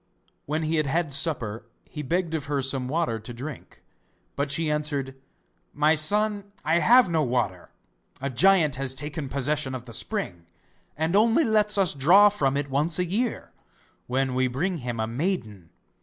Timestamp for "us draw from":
11.77-12.57